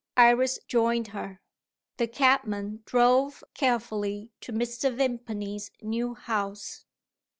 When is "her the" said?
1.09-2.07